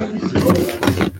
[0.00, 1.17] よし!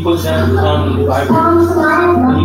[0.00, 0.16] people
[0.58, 2.39] on the Bible.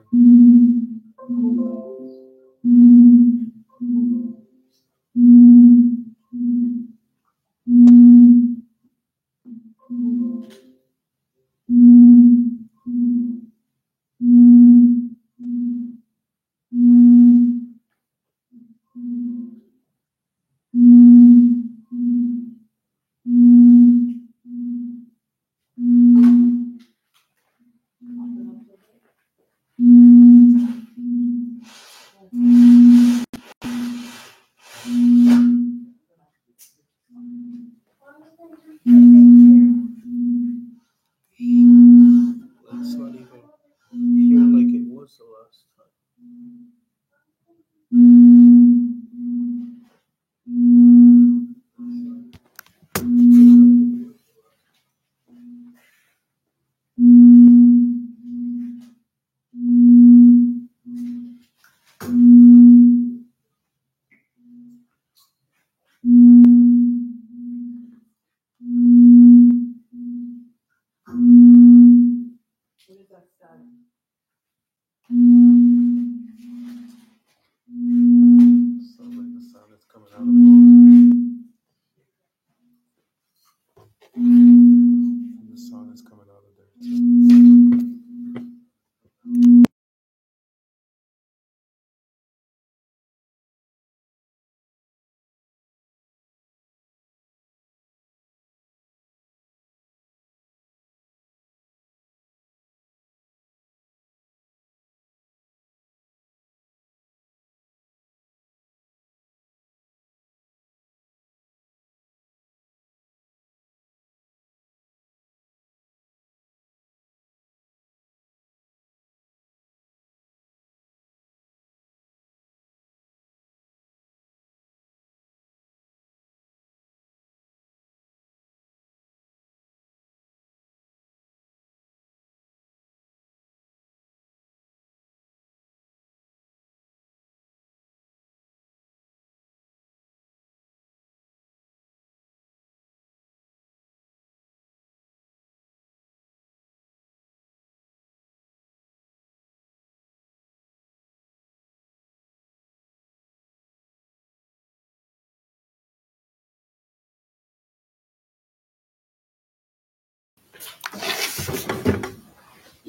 [0.00, 0.39] Bye.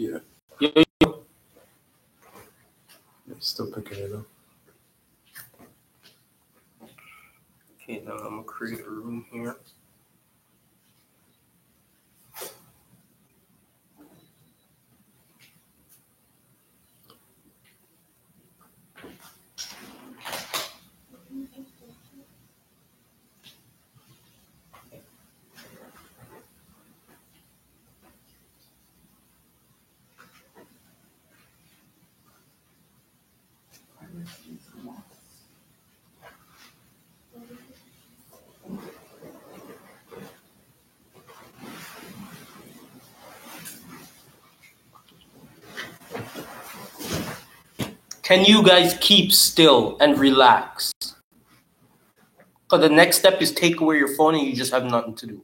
[0.02, 0.18] Yeah.
[0.60, 0.84] yeah.
[3.38, 4.26] Still picking it up.
[7.76, 9.58] Okay, now I'm gonna create a room here.
[48.32, 50.94] Can you guys keep still and relax?
[52.64, 55.28] Because the next step is take away your phone and you just have nothing to
[55.28, 55.42] do.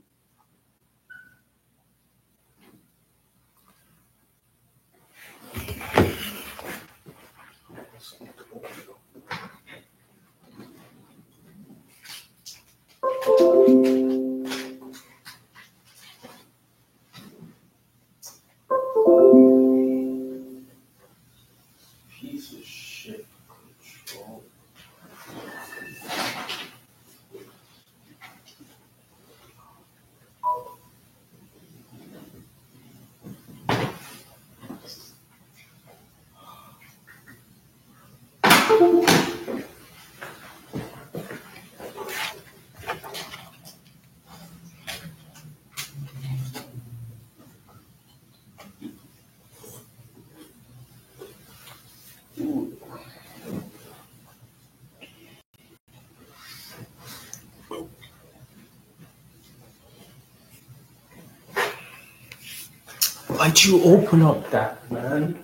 [63.27, 65.43] Why'd you open up that, man?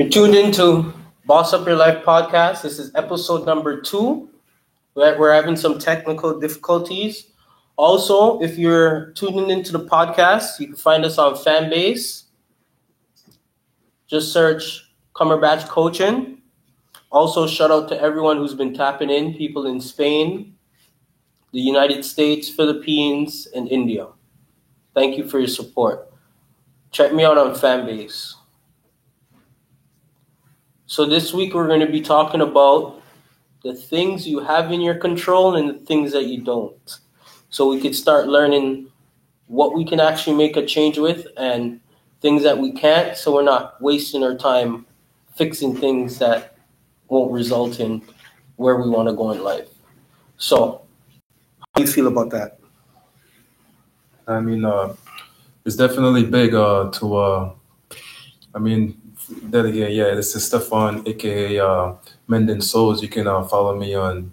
[0.00, 0.94] You're tuned into
[1.26, 2.62] Boss Up Your Life podcast.
[2.62, 4.30] This is episode number two.
[4.94, 7.26] We're having some technical difficulties.
[7.76, 12.22] Also, if you're tuning into the podcast, you can find us on Fanbase.
[14.06, 16.40] Just search Cumberbatch Coaching.
[17.12, 20.56] Also, shout out to everyone who's been tapping in, people in Spain,
[21.52, 24.06] the United States, Philippines, and India.
[24.94, 26.10] Thank you for your support.
[26.90, 28.36] Check me out on Fanbase.
[30.90, 33.00] So this week we're going to be talking about
[33.62, 36.98] the things you have in your control and the things that you don't.
[37.48, 38.88] So we could start learning
[39.46, 41.78] what we can actually make a change with and
[42.20, 44.84] things that we can't so we're not wasting our time
[45.36, 46.56] fixing things that
[47.06, 48.02] won't result in
[48.56, 49.68] where we want to go in life.
[50.38, 50.82] So
[51.60, 52.58] how do you feel about that?
[54.26, 54.96] I mean, uh,
[55.64, 57.52] it's definitely big uh, to, uh,
[58.52, 59.00] I mean,
[59.50, 61.94] that again, yeah, this is Stefan, aka uh,
[62.28, 63.02] Mending Souls.
[63.02, 64.32] You can uh, follow me on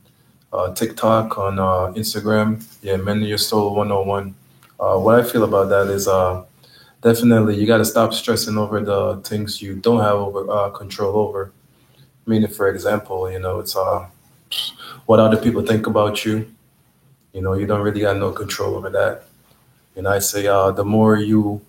[0.51, 2.63] uh, TikTok, on uh, Instagram.
[2.82, 4.36] Yeah, Mending Your Soul 101.
[4.80, 6.46] Uh, what I feel about that is uh,
[7.01, 11.16] definitely you got to stop stressing over the things you don't have over uh, control
[11.16, 11.51] over.
[12.25, 14.08] Meaning, for example, you know, it's uh,
[15.06, 16.51] what other people think about you.
[17.34, 19.24] You know, you don't really got no control over that.
[19.96, 21.62] And I say, uh, the more you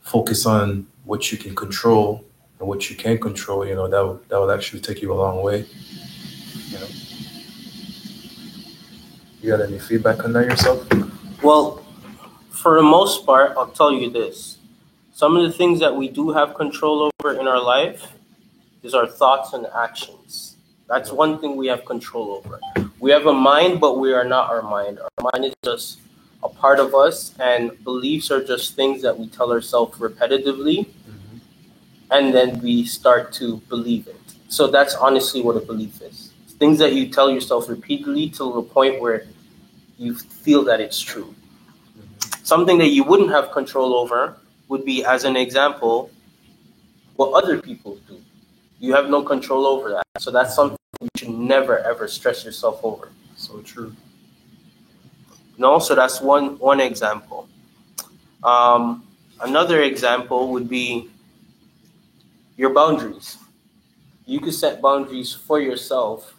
[0.00, 2.24] focus on what you can control
[2.58, 5.42] and what you can control, you know, that that would actually take you a long
[5.42, 5.66] way.
[6.68, 6.86] You know.
[9.40, 10.86] You got any feedback on that yourself?
[11.42, 11.84] Well,
[12.50, 14.58] for the most part, I'll tell you this.
[15.12, 18.12] Some of the things that we do have control over in our life
[18.82, 20.56] is our thoughts and actions.
[20.88, 22.60] That's one thing we have control over.
[23.00, 24.98] We have a mind, but we are not our mind.
[24.98, 25.98] Our mind is just
[26.42, 30.88] a part of us, and beliefs are just things that we tell ourselves repetitively.
[32.14, 34.20] And then we start to believe it.
[34.48, 36.32] So that's honestly what a belief is.
[36.44, 39.26] It's things that you tell yourself repeatedly to the point where
[39.98, 41.34] you feel that it's true.
[42.44, 44.36] Something that you wouldn't have control over
[44.68, 46.10] would be, as an example,
[47.16, 48.20] what other people do.
[48.78, 50.04] You have no control over that.
[50.18, 53.10] So that's something you should never ever stress yourself over.
[53.36, 53.94] So true.
[55.58, 57.48] No, so that's one one example.
[58.42, 59.04] Um,
[59.40, 61.08] another example would be
[62.56, 63.38] your boundaries.
[64.26, 66.34] You can set boundaries for yourself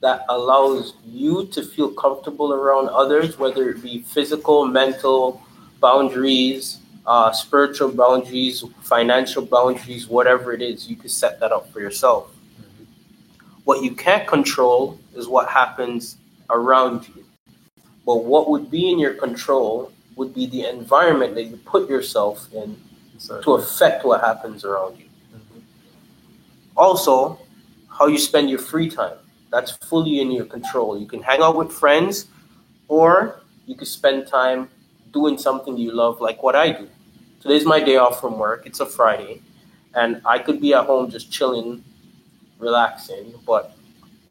[0.00, 5.42] that allows you to feel comfortable around others, whether it be physical, mental
[5.80, 10.88] boundaries, uh, spiritual boundaries, financial boundaries, whatever it is.
[10.88, 12.30] You can set that up for yourself.
[13.64, 16.18] What you can't control is what happens
[16.50, 17.24] around you.
[18.04, 22.52] But what would be in your control would be the environment that you put yourself
[22.52, 22.76] in
[23.14, 23.44] Exactly.
[23.44, 25.03] to affect what happens around you.
[26.76, 27.38] Also,
[27.88, 29.16] how you spend your free time.
[29.50, 30.98] That's fully in your control.
[30.98, 32.26] You can hang out with friends
[32.88, 34.68] or you can spend time
[35.12, 36.88] doing something you love, like what I do.
[37.40, 38.66] Today's my day off from work.
[38.66, 39.42] It's a Friday.
[39.94, 41.84] And I could be at home just chilling,
[42.58, 43.76] relaxing, but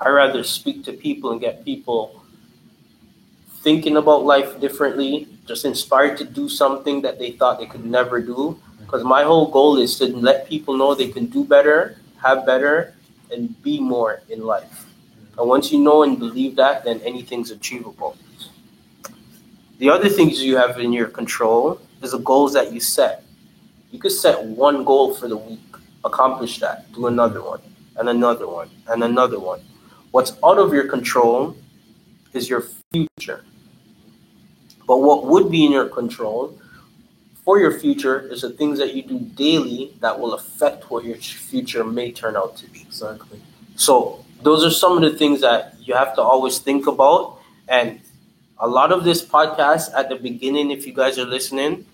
[0.02, 2.22] I rather speak to people and get people
[3.62, 8.20] thinking about life differently, just inspired to do something that they thought they could never
[8.20, 8.60] do.
[8.82, 12.94] Because my whole goal is to let people know they can do better, have better,
[13.32, 14.86] and be more in life.
[15.38, 18.16] And once you know and believe that, then anything's achievable.
[19.80, 23.24] The other things you have in your control is the goals that you set.
[23.92, 25.60] You could set one goal for the week,
[26.06, 27.62] accomplish that, do another one,
[27.98, 29.62] and another one, and another one.
[30.12, 31.58] What's out of your control
[32.34, 33.44] is your future.
[34.88, 36.60] But what would be in your control
[37.44, 41.18] for your future is the things that you do daily that will affect what your
[41.18, 42.82] future may turn out to be.
[42.82, 43.42] Exactly.
[43.76, 47.40] So those are some of the things that you have to always think about.
[47.68, 48.00] And
[48.60, 51.86] a lot of this podcast at the beginning, if you guys are listening,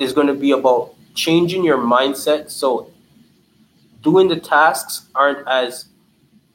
[0.00, 2.50] is going to be about changing your mindset.
[2.50, 2.90] So
[4.02, 5.86] doing the tasks aren't as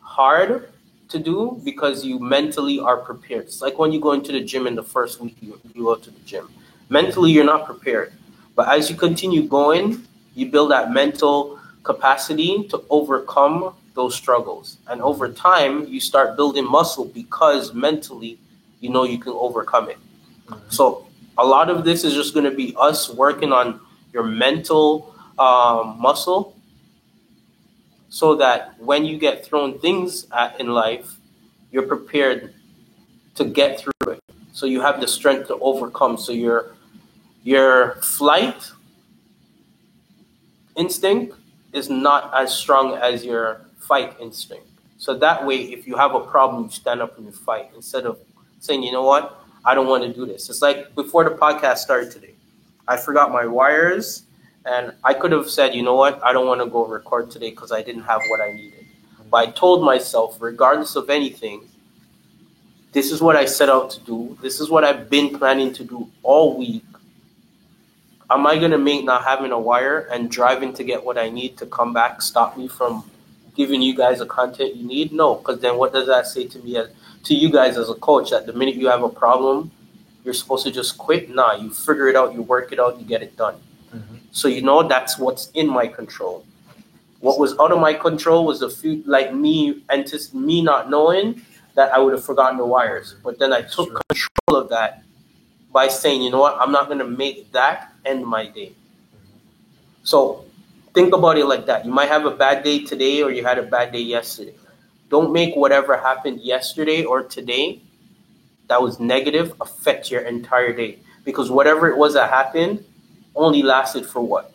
[0.02, 0.72] hard
[1.10, 3.46] to do because you mentally are prepared.
[3.46, 5.96] It's like when you go into the gym in the first week you, you go
[5.96, 6.50] to the gym.
[6.90, 8.14] Mentally, you're not prepared.
[8.60, 14.76] But as you continue going, you build that mental capacity to overcome those struggles.
[14.86, 18.38] And over time, you start building muscle because mentally,
[18.82, 19.98] you know you can overcome it.
[20.50, 20.60] Mhm.
[20.68, 21.06] So
[21.38, 23.80] a lot of this is just going to be us working on
[24.12, 26.54] your mental um, muscle
[28.10, 31.16] so that when you get thrown things at in life,
[31.72, 32.54] you're prepared
[33.36, 34.20] to get through it.
[34.52, 36.18] So you have the strength to overcome.
[36.18, 36.74] So your
[37.50, 38.72] your flight
[40.76, 41.36] instinct
[41.74, 44.68] is not as strong as your fight instinct.
[45.00, 48.06] So that way, if you have a problem, you stand up and you fight instead
[48.06, 48.20] of
[48.60, 50.48] saying, you know what, I don't want to do this.
[50.48, 52.36] It's like before the podcast started today,
[52.88, 54.26] I forgot my wires
[54.66, 57.50] and I could have said, you know what, I don't want to go record today
[57.50, 58.86] because I didn't have what I needed.
[59.32, 61.68] But I told myself, regardless of anything,
[62.92, 64.38] this is what I set out to do.
[64.40, 66.84] This is what I've been planning to do all week.
[68.32, 71.30] Am I going to make not having a wire and driving to get what I
[71.30, 73.10] need to come back stop me from
[73.56, 75.12] giving you guys the content you need?
[75.12, 76.90] No, because then what does that say to me as
[77.24, 78.30] to you guys as a coach?
[78.30, 79.72] That the minute you have a problem,
[80.24, 81.34] you're supposed to just quit?
[81.34, 83.56] Nah, you figure it out, you work it out, you get it done.
[83.96, 84.20] Mhm.
[84.32, 86.46] So you know that's what's in my control.
[87.22, 90.90] What was out of my control was the few, like me and just me not
[90.90, 91.42] knowing
[91.74, 93.16] that I would have forgotten the wires.
[93.24, 94.02] But then I took Sure.
[94.08, 95.02] control of that
[95.72, 98.74] by saying, you know what, I'm not gonna make that end my day.
[100.04, 100.46] So
[100.94, 101.86] think about it like that.
[101.86, 104.56] You might have a bad day today or you had a bad day yesterday.
[105.10, 107.82] Don't make whatever happened yesterday or today
[108.68, 111.00] that was negative affect your entire day.
[111.26, 112.84] Because whatever it was that happened
[113.36, 114.52] only lasted for what?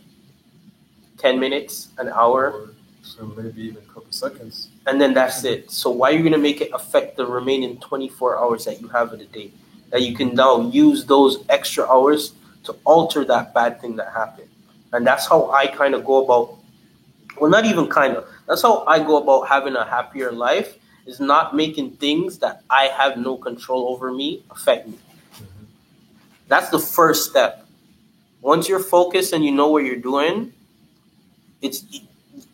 [1.18, 2.68] 10 minutes, an hour, Or
[3.02, 4.68] so maybe even a couple seconds.
[4.86, 5.70] and then that's it.
[5.70, 9.12] So why are you gonna make it affect the remaining 24 hours that you have
[9.12, 9.50] of the day?
[9.94, 12.34] That you can now use those extra hours
[12.64, 14.50] to alter that bad thing that happened.
[14.92, 16.58] And that's how I kind of go about
[17.40, 18.28] well not even kind of.
[18.48, 22.86] That's how I go about having a happier life is not making things that I
[22.86, 24.98] have no control over me affect me.
[25.40, 25.66] Mhm.
[26.48, 27.66] That's the first step.
[28.42, 30.52] Once you're focused and you know what you're doing,
[31.62, 31.84] it's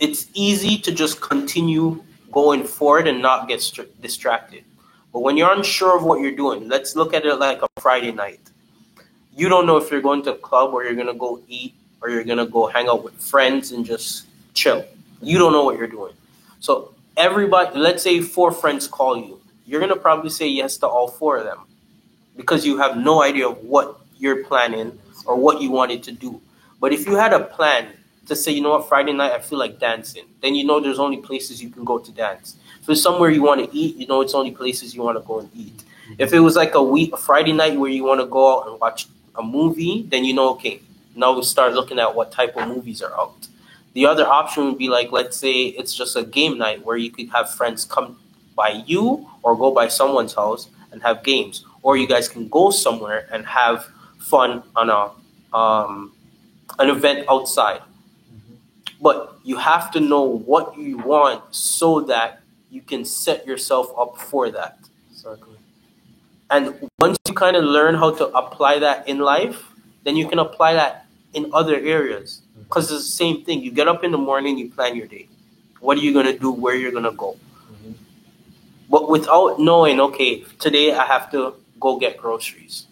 [0.01, 4.65] it's easy to just continue going forward and not get str- distracted.
[5.13, 8.13] But when you're unsure of what you're doing, let's look at it like a Friday
[8.13, 8.41] night.
[9.35, 11.75] You don't know if you're going to a club or you're going to go eat
[12.01, 14.85] or you're going to go hang out with friends and just chill.
[15.21, 16.15] You don't know what you're doing.
[16.61, 19.41] So, everybody, let's say four friends call you.
[19.67, 21.61] You're going to probably say yes to all four of them
[22.37, 26.41] because you have no idea of what you're planning or what you wanted to do.
[26.81, 27.89] But if you had a plan
[28.27, 30.99] to say, you know what, Friday night I feel like dancing, then you know there's
[30.99, 32.57] only places you can go to dance.
[32.81, 35.25] If it's somewhere you want to eat, you know it's only places you want to
[35.27, 35.85] go and eat.
[36.19, 38.69] If it was like a week, a Friday night where you want to go out
[38.69, 39.07] and watch
[39.37, 40.81] a movie, then you know, okay,
[41.15, 43.47] now we start looking at what type of movies are out.
[43.93, 47.11] The other option would be like, let's say it's just a game night where you
[47.11, 48.19] could have friends come
[48.57, 52.71] by you or go by someone's house and have games, or you guys can go
[52.71, 53.87] somewhere and have
[54.19, 56.13] fun on a um,
[56.79, 57.83] an event outside.
[59.01, 62.40] But you have to know what you want so that
[62.71, 64.79] you can set yourself up for that.
[65.11, 65.57] Exactly.
[66.51, 69.73] And once you kind of learn how to apply that in life,
[70.05, 72.43] then you can apply that in other areas.
[72.59, 73.63] Because it's the same thing.
[73.63, 75.29] You get up in the morning, you plan your day.
[75.81, 76.53] What are you going to do?
[76.53, 77.37] Where you're going to go?
[77.73, 77.95] Mhm.
[78.89, 82.87] But without knowing, okay, today I have to go get groceries.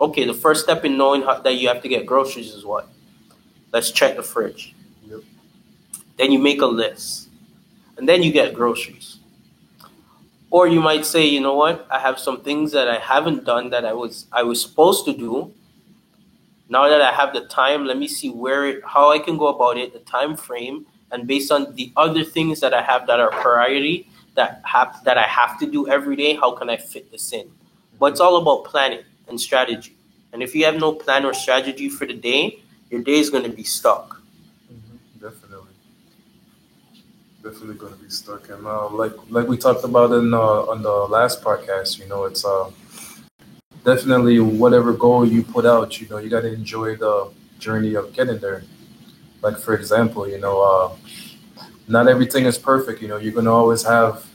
[0.00, 2.88] Okay, the first step in knowing how, that you have to get groceries is what?
[3.72, 4.74] Let's check the fridge.
[5.08, 5.20] Yep.
[6.16, 7.27] Then you make a list.
[7.98, 9.18] And then you get groceries.
[10.50, 11.86] Or you might say, you know what?
[11.90, 15.12] I have some things that I haven't done that I was I was supposed to
[15.12, 15.52] do.
[16.70, 19.48] Now that I have the time, let me see where it, how I can go
[19.48, 23.20] about it, the time frame, and based on the other things that I have that
[23.20, 27.10] are priority that have that I have to do every day, how can I fit
[27.10, 27.50] this in?
[27.98, 29.96] But it's all about planning and strategy.
[30.32, 33.44] And if you have no plan or strategy for the day, your day is going
[33.44, 34.20] to be stuck.
[34.72, 35.20] Mhm.
[35.20, 35.74] Definitely.
[37.48, 38.50] Definitely going to be stuck.
[38.50, 42.24] And uh, like like we talked about in uh, on the last podcast, you know,
[42.24, 42.70] it's uh,
[43.84, 48.12] definitely whatever goal you put out, you know, you got to enjoy the journey of
[48.12, 48.64] getting there.
[49.40, 50.96] Like for example, you know, uh,
[51.86, 53.00] not everything is perfect.
[53.00, 54.26] You know, you're going to always have,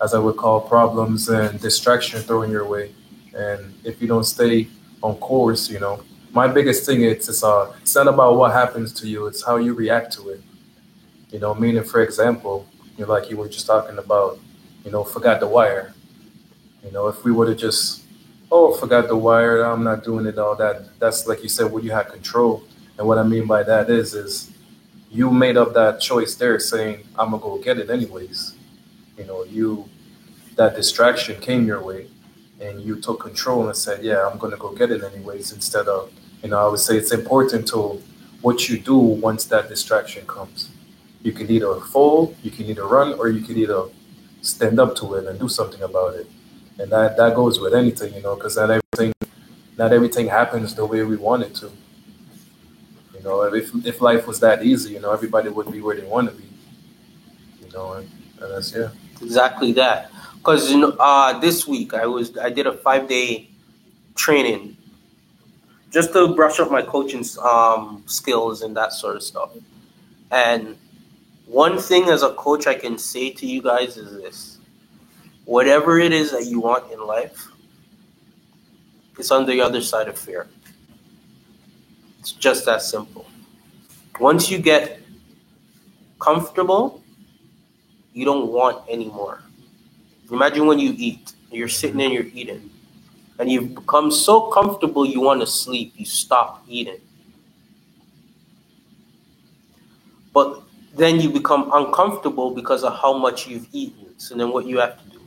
[0.00, 2.94] as I would call, problems and distraction thrown your way.
[3.34, 4.68] And if you don't stay
[5.02, 6.00] on course, you know,
[6.32, 9.56] my biggest thing is it's uh, it's not about what happens to you; it's how
[9.56, 10.40] you react to it.
[11.30, 14.38] You know, meaning, for example, you know, like you were just talking about,
[14.84, 15.92] you know, forgot the wire.
[16.84, 18.04] You know, if we would have just,
[18.50, 20.98] oh, forgot the wire, I'm not doing it, all that.
[21.00, 22.62] That's like you said, when you had control.
[22.96, 24.52] And what I mean by that is, is
[25.10, 28.54] you made up that choice there, saying, I'm gonna go get it anyways.
[29.18, 29.88] You know, you
[30.56, 32.06] that distraction came your way,
[32.60, 35.52] and you took control and said, yeah, I'm gonna go get it anyways.
[35.52, 36.12] Instead of,
[36.42, 38.00] you know, I would say it's important to
[38.42, 40.70] what you do once that distraction comes.
[41.26, 43.82] You can either fold, you can either run, or you can either
[44.42, 46.28] stand up to it and do something about it.
[46.78, 49.12] And that, that goes with anything, you know, because not everything
[49.76, 51.66] not everything happens the way we want it to.
[53.14, 56.06] You know, if if life was that easy, you know, everybody would be where they
[56.06, 56.48] want to be.
[57.62, 58.08] You know, and,
[58.40, 58.90] and that's yeah.
[59.20, 60.12] Exactly that.
[60.38, 63.50] Because you know, uh, this week I was I did a five day
[64.14, 64.76] training
[65.90, 69.50] just to brush up my coaching um, skills and that sort of stuff.
[70.30, 70.76] And
[71.46, 74.58] one thing as a coach I can say to you guys is this:
[75.44, 77.48] whatever it is that you want in life,
[79.18, 80.48] it's on the other side of fear.
[82.20, 83.26] It's just that simple.
[84.18, 85.00] Once you get
[86.18, 87.02] comfortable,
[88.12, 89.42] you don't want anymore.
[90.30, 92.70] Imagine when you eat, you're sitting and you're eating,
[93.38, 97.00] and you've become so comfortable you want to sleep, you stop eating.
[100.32, 100.62] But
[100.96, 104.18] then you become uncomfortable because of how much you've eaten.
[104.18, 105.20] So then what you have to do?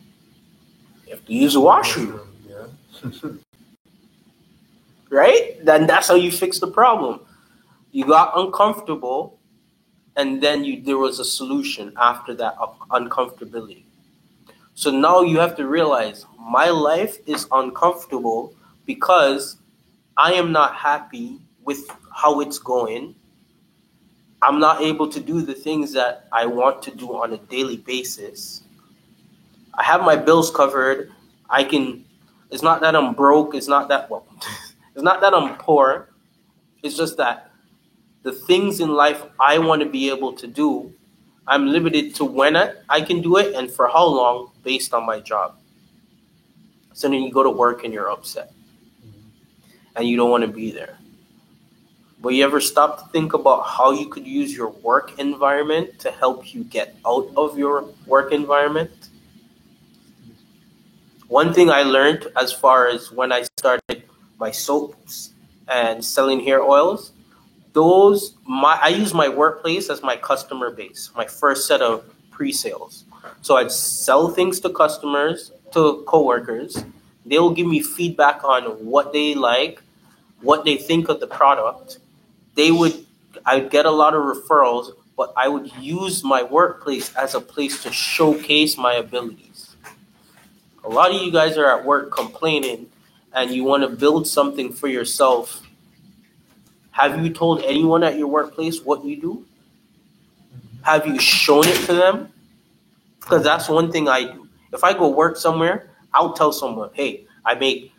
[1.06, 2.68] You have to use the washroom, Yeah.
[5.10, 5.64] right?
[5.64, 7.22] Then that's how you fix the problem.
[7.92, 9.40] You got uncomfortable,
[10.16, 13.84] and then you there was a solution after that un- uncomfortability.
[14.74, 18.54] So now you have to realize my life is uncomfortable
[18.86, 19.58] because
[20.18, 23.16] I am not happy with how it's going.
[24.42, 27.78] I'm not able to do the things that I want to do on a daily
[27.78, 28.64] basis.
[29.74, 31.12] I have my bills covered.
[31.50, 32.06] I can
[32.52, 34.26] it's not that I'm broke, it's not that well
[34.96, 36.10] it's not that I'm poor.
[36.84, 37.52] It's just that
[38.24, 40.94] the things in life I want to be able to do,
[41.48, 45.06] I'm limited to when I, I can do it and for how long based on
[45.06, 45.58] my job.
[46.94, 48.52] So then you go to work and you're upset
[49.96, 50.99] and you don't want to be there.
[52.22, 56.12] But you ever stop to think about how you could use your work environment to
[56.12, 58.92] help you get out of your work environment?
[61.30, 64.04] One thing I learned as far as when I started
[64.38, 65.32] my soaps
[65.68, 67.14] and selling hair oils,
[67.74, 73.06] those my I use my workplace as my customer base, my first set of pre-sales.
[73.42, 76.84] So I'd sell things to customers, to coworkers.
[77.26, 79.82] They'll give me feedback on what they like,
[80.42, 82.00] what they think of the product.
[82.56, 83.06] They would
[83.46, 87.84] I'd get a lot of referrals, but I would use my workplace as a place
[87.84, 89.76] to showcase my abilities.
[90.84, 92.88] A lot of you guys are at work complaining
[93.34, 95.62] and you want to build something for yourself.
[96.92, 99.46] Have you told anyone at your workplace what you do?
[100.82, 102.32] Have you shown it to them?
[103.20, 104.48] Because that's one thing I do.
[104.74, 107.92] If I go work somewhere, I'll tell someone, hey, I make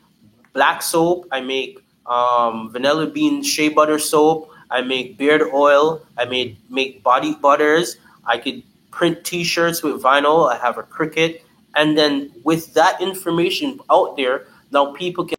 [0.53, 1.79] black soap, I make
[2.11, 7.97] um, vanilla bean shea butter soap, I make beard oil, I made make body butters,
[8.27, 11.41] I could print t-shirts with vinyl, I have a Cricut,
[11.77, 15.37] and then with that information out there, now people can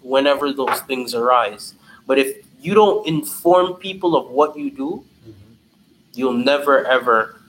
[0.00, 1.74] whenever those things arise.
[2.06, 5.04] But if you don't inform people of what you do,
[6.14, 7.40] you'll never ever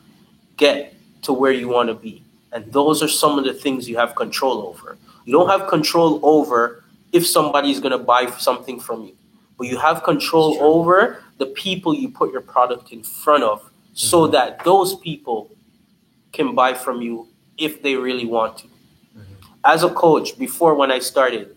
[0.58, 2.24] get to where you want to be.
[2.52, 4.98] And those are some of the things you have control over.
[5.26, 6.81] You don't have control over
[7.12, 9.16] if somebody is going to buy something from you,
[9.58, 14.28] but you have control over the people you put your product in front of so
[14.28, 14.32] Mhm.
[14.32, 15.50] that those people
[16.32, 18.68] can buy from you if they really want to.
[19.64, 21.56] As a coach, before when I started,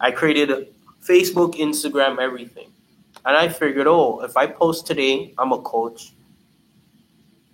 [0.00, 2.68] I created Facebook, Instagram, everything.
[3.24, 6.12] And I figured, oh, if I post today, I'm a coach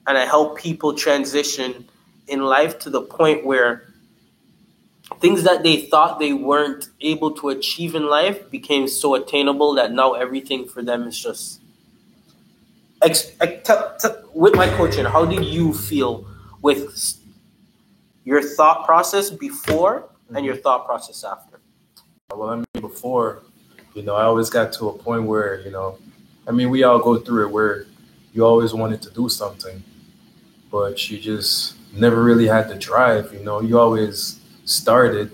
[0.07, 1.87] and I help people transition
[2.29, 3.92] in life to the point where
[5.23, 9.93] things that they thought they weren't able to achieve in life became so attainable that
[9.93, 11.61] now everything for them is just.
[13.01, 16.27] Ex- ex- tell- tell- with my coaching, how did you feel
[16.61, 16.83] with
[18.25, 20.63] your thought process before and your mm-hmm.
[20.63, 21.61] thought process after?
[22.35, 23.43] Well, I mean, before,
[23.95, 25.99] you know, I always got to a point where, you know,
[26.49, 27.87] I mean, we all go through it where
[28.33, 29.85] you always wanted to do something,
[30.71, 33.33] but you just never really had the drive.
[33.33, 35.31] You know, you always started,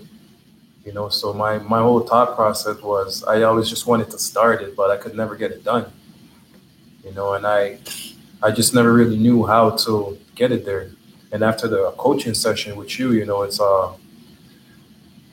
[0.85, 1.09] you know.
[1.09, 4.91] So my my whole thought process was I always just wanted to start it, but
[4.91, 5.91] I could never get it done.
[7.05, 7.79] You know, and I
[8.43, 10.91] I just never really knew how to get it there.
[11.33, 13.93] And after the coaching session with you, you know, it's uh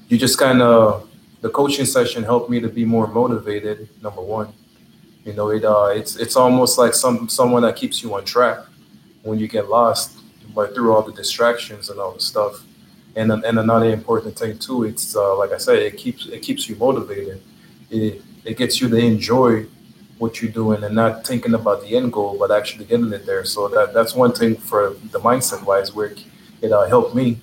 [0.07, 1.09] you just kind of
[1.41, 3.89] the coaching session helped me to be more motivated.
[4.01, 4.53] Number one,
[5.23, 8.59] you know, it uh, it's it's almost like some someone that keeps you on track
[9.23, 10.17] when you get lost,
[10.53, 12.63] but through all the distractions and all the stuff.
[13.15, 16.67] And and another important thing too, it's uh, like I said, it keeps it keeps
[16.67, 17.41] you motivated.
[17.89, 19.65] It it gets you to enjoy
[20.17, 23.45] what you're doing and not thinking about the end goal, but actually getting it there.
[23.45, 26.13] So that that's one thing for the mindset wise, where
[26.61, 27.39] it uh, helped me,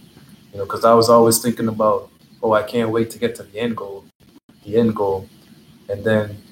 [0.53, 2.11] you know, because I was always thinking about
[2.43, 4.05] oh, I can't wait to get to the end goal,
[4.65, 5.29] the end goal.
[5.89, 6.43] And then,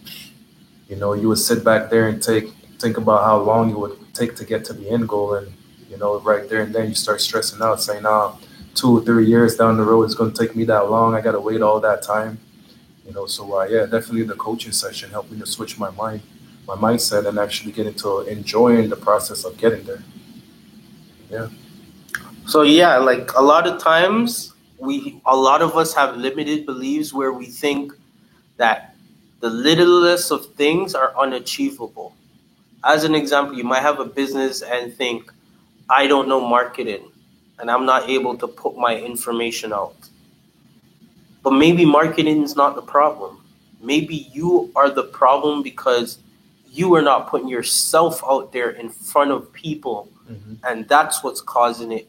[0.88, 3.98] you know, you would sit back there and take think about how long it would
[4.14, 5.35] take to get to the end goal.
[5.35, 5.52] And,
[5.88, 8.37] you know, right there and then you start stressing out, saying, ah,
[8.74, 11.14] two or three years down the road, it's going to take me that long.
[11.14, 12.38] I got to wait all that time.
[13.06, 16.22] You know, so uh, yeah, definitely the coaching session helped me to switch my mind,
[16.66, 20.02] my mindset, and actually get into enjoying the process of getting there.
[21.30, 21.48] Yeah.
[22.46, 27.12] So yeah, like a lot of times we a lot of us have limited beliefs
[27.12, 27.92] where we think
[28.56, 28.94] that
[29.40, 32.14] the littlest of things are unachievable.
[32.85, 35.33] As an example, you might have a business and think,
[35.88, 37.09] I don't know marketing
[37.60, 39.94] and I'm not able to put my information out.
[41.42, 43.42] But maybe marketing is not the problem.
[43.80, 46.18] Maybe you are the problem because
[46.70, 51.40] you are not putting yourself out there in front of people hmm and that's what's
[51.40, 52.06] causing it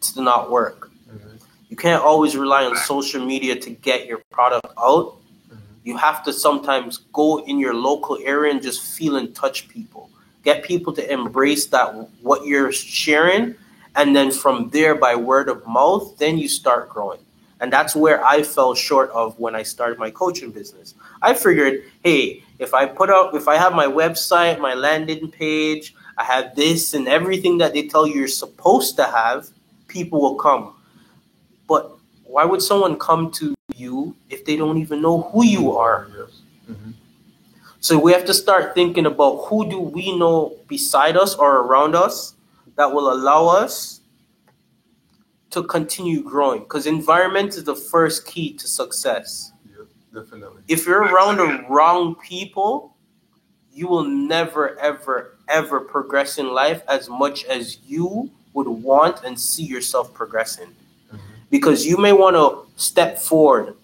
[0.00, 0.90] to not work.
[1.10, 1.36] hmm
[1.70, 5.06] You can't always rely on social media to get your product out.
[5.50, 5.56] hmm
[5.88, 10.10] You have to sometimes go in your local area and just feel and touch people.
[10.44, 11.86] Get people to embrace that
[12.22, 13.54] what you're sharing
[13.98, 17.18] and then from there by word of mouth then you start growing.
[17.60, 20.94] And that's where I fell short of when I started my coaching business.
[21.20, 25.94] I figured, hey, if I put out if I have my website, my landing page,
[26.16, 29.48] I have this and everything that they tell you you're supposed to have,
[29.88, 30.74] people will come.
[31.66, 36.06] But why would someone come to you if they don't even know who you are?
[36.16, 36.30] Yes.
[36.66, 36.90] hmm
[37.80, 41.94] So we have to start thinking about who do we know beside us or around
[41.96, 42.34] us
[42.78, 44.00] that will allow us
[45.50, 49.52] to continue growing because environment is the first key to success.
[49.68, 50.62] Yeah, definitely.
[50.68, 52.94] If you're around the wrong people,
[53.72, 59.38] you will never, ever, ever progress in life as much as you would want and
[59.38, 60.68] see yourself progressing.
[60.68, 61.18] Mm-hmm.
[61.50, 63.74] Because you may want to step forward,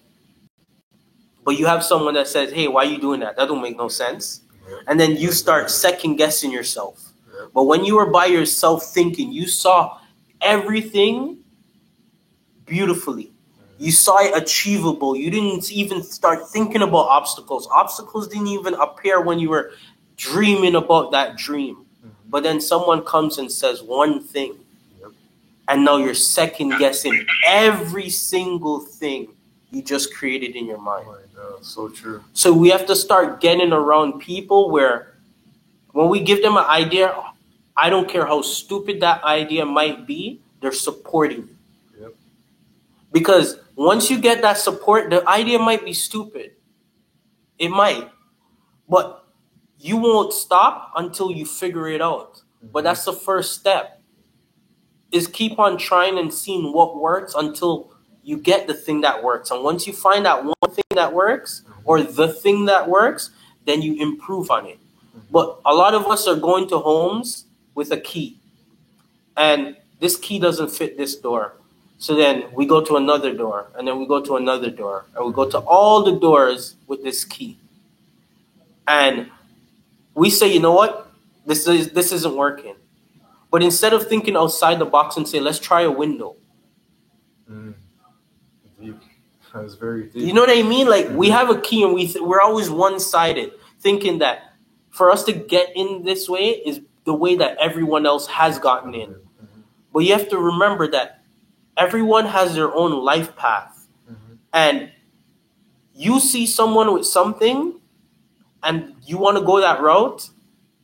[1.43, 3.35] but you have someone that says, Hey, why are you doing that?
[3.35, 4.41] That don't make no sense.
[4.87, 7.11] And then you start second guessing yourself.
[7.53, 9.99] But when you were by yourself thinking, you saw
[10.41, 11.37] everything
[12.65, 13.31] beautifully.
[13.77, 15.15] You saw it achievable.
[15.15, 17.67] You didn't even start thinking about obstacles.
[17.67, 19.71] Obstacles didn't even appear when you were
[20.15, 21.85] dreaming about that dream.
[22.29, 24.55] But then someone comes and says one thing,
[25.67, 29.33] and now you're second guessing every single thing
[29.71, 31.07] you just created in your mind.
[31.37, 32.23] Oh so true.
[32.33, 35.15] So we have to start getting around people where
[35.91, 37.15] when we give them an idea,
[37.77, 41.57] I don't care how stupid that idea might be, they're supporting you.
[41.99, 42.13] Yep.
[43.11, 46.51] Because once you get that support, the idea might be stupid.
[47.59, 48.09] It might.
[48.87, 49.25] But
[49.79, 52.41] you won't stop until you figure it out.
[52.61, 52.85] But mm-hmm.
[52.85, 54.01] that's the first step.
[55.11, 57.91] Is keep on trying and seeing what works until
[58.23, 59.51] you get the thing that works.
[59.51, 61.81] And once you find that one thing that works mm-hmm.
[61.85, 63.29] or the thing that works,
[63.65, 64.79] then you improve on it.
[64.79, 65.19] Mm-hmm.
[65.31, 67.44] But a lot of us are going to homes
[67.75, 68.39] with a key.
[69.37, 71.53] And this key doesn't fit this door.
[71.97, 75.25] So then we go to another door, and then we go to another door, and
[75.25, 77.57] we go to all the doors with this key.
[78.87, 79.29] And
[80.13, 81.11] we say, you know what?
[81.45, 82.75] This is this isn't working.
[83.51, 86.35] But instead of thinking outside the box and say, let's try a window.
[87.49, 87.75] Mm.
[88.81, 88.99] Deep.
[89.53, 90.15] That's very deep.
[90.15, 90.87] You know what I mean?
[90.87, 94.53] Like we have a key and we th- we're always one-sided, thinking that
[94.89, 98.93] for us to get in this way is the way that everyone else has gotten
[98.93, 99.09] in.
[99.11, 99.63] Mhm.
[99.93, 101.23] But you have to remember that
[101.77, 103.87] everyone has their own life path.
[104.09, 104.37] Mhm.
[104.53, 104.91] And
[105.93, 107.79] you see someone with something
[108.63, 110.29] and you want to go that route,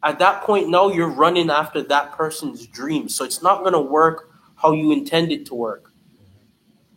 [0.04, 3.10] at that point now you're running after that person's dream.
[3.10, 5.92] So it's not going to work how you intend it to work.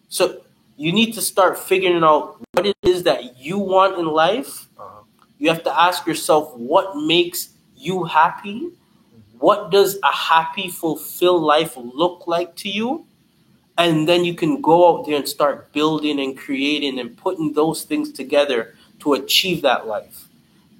[0.08, 0.42] So
[0.76, 4.68] you need to start figuring out what it is that you want in life.
[4.78, 5.02] Uh-huh.
[5.38, 8.70] You have to ask yourself what makes you happy?
[9.44, 13.04] What does a happy, fulfilled life look like to you?
[13.76, 17.83] And then you can go out there and start building and creating and putting those
[17.83, 20.28] things together to achieve that life.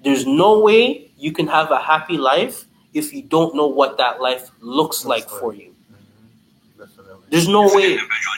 [0.03, 4.23] There's no way you can have a happy life if you don't know what that
[4.23, 5.75] life looks like for you.
[5.93, 6.89] Mhm.
[7.29, 7.83] There's no It's way.
[7.85, 8.37] individual.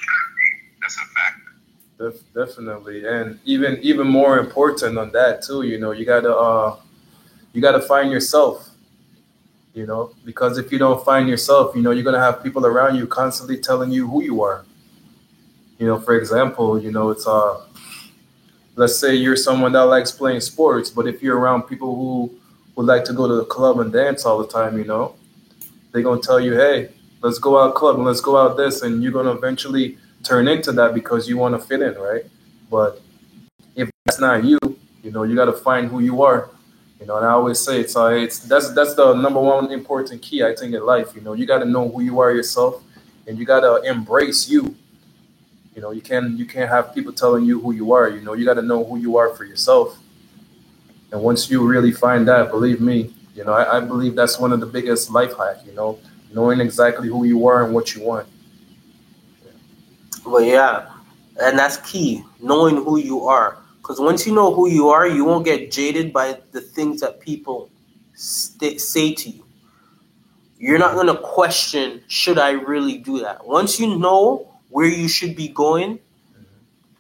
[0.81, 1.39] That's a fact.
[1.99, 5.63] Def- definitely, and even even more important on that too.
[5.63, 6.77] You know, you gotta uh,
[7.53, 8.76] you gotta find yourself.
[9.77, 12.97] You know, because if you don't find yourself, you know, you're gonna have people around
[12.97, 14.65] you constantly telling you who you are.
[15.79, 17.61] You know, for example, you know, it's uh,
[18.75, 22.35] let's say you're someone that likes playing sports, but if you're around people who
[22.75, 25.15] would like to go to the club and dance all the time, you know,
[25.93, 26.89] they're gonna tell you, hey,
[27.21, 30.73] let's go out club and let's go out this, and you're gonna eventually turn into
[30.73, 32.25] that because you want to fit in, right?
[32.71, 33.03] But
[33.75, 34.59] if that's not you,
[35.03, 36.49] you know, you got to find who you are.
[37.01, 40.23] You know, and I always say it's uh, it's that's that's the number one important
[40.23, 41.15] key I think in life.
[41.15, 42.83] You know, you got to know who you are yourself,
[43.27, 44.75] and you got to embrace you.
[45.75, 48.09] You know, you can you can't have people telling you who you are.
[48.09, 49.99] You know, you got to know who you are for yourself.
[51.13, 54.53] And once you really find that, believe me, you know, I, I believe that's one
[54.53, 55.59] of the biggest life hack.
[55.67, 55.99] You know,
[56.33, 58.27] knowing exactly who you are and what you want.
[60.25, 60.91] But yeah,
[61.41, 63.59] and that's key, knowing who you are.
[63.87, 67.21] Because once you know who you are, you won't get jaded by the things that
[67.21, 67.71] people
[68.15, 69.47] st- say to you.
[70.59, 73.47] You're not going to question, should I really do that?
[73.47, 76.01] Once you know where you should be going,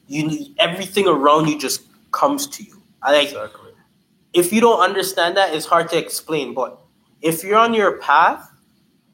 [0.07, 2.81] you everything around you just comes to you.
[3.03, 3.73] I like Exactly.
[4.33, 6.55] if you don't understand that, it's hard to explain.
[6.55, 6.79] But
[7.21, 8.49] if you're on your path,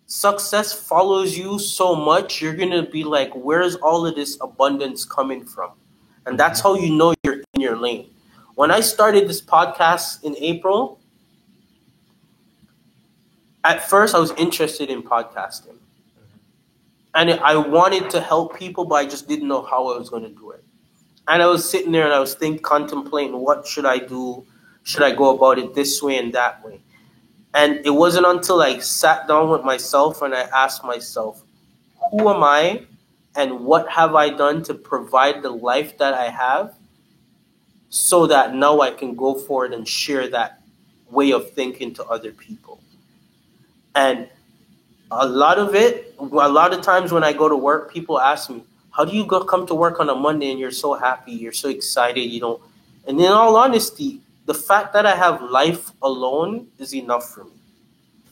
[0.04, 5.46] success follows you so much, you're gonna be like, where's all of this abundance coming
[5.46, 5.70] from?
[6.26, 6.76] And that's mm-hmm.
[6.76, 7.14] how you know
[7.72, 8.10] your lane.
[8.54, 11.00] When I started this podcast in April,
[13.64, 15.78] at first I was interested in podcasting.
[15.78, 17.14] Mm-hmm.
[17.14, 20.24] And I wanted to help people, but I just didn't know how I was going
[20.24, 20.62] to do it.
[21.28, 24.44] And I was sitting there and I was think contemplating what should I do?
[24.82, 26.80] Should I go about it this way and that way?
[27.54, 31.42] And it wasn't until I sat down with myself and I asked myself,
[32.10, 32.86] who am I
[33.36, 36.74] and what have I done to provide the life that I have
[37.92, 40.62] so that now I can go forward and share that
[41.10, 42.80] way of thinking to other people.
[43.94, 44.30] And
[45.10, 48.48] a lot of it, a lot of times when I go to work, people ask
[48.48, 51.32] me, how do you go come to work on a Monday and you're so happy,
[51.32, 52.62] you're so excited, you know?
[53.06, 57.60] And in all honesty, the fact that I have life alone is enough for me.